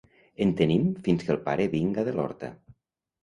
En 0.45 0.51
tenim 0.61 0.87
fins 1.07 1.27
que 1.27 1.31
el 1.35 1.39
pare 1.49 1.67
vinga 1.75 2.05
de 2.09 2.17
l'horta. 2.17 2.49